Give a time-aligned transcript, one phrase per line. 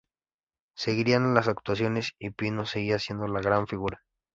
[0.75, 4.01] Seguirían las actuaciones, y Pino seguía siendo la gran figura.